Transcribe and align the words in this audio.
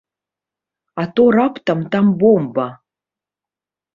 А 1.01 1.05
то 1.19 1.25
раптам 1.35 1.83
там 1.95 2.09
бомба! 2.23 2.67